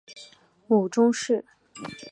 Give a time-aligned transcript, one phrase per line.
[0.65, 1.45] 母仲氏。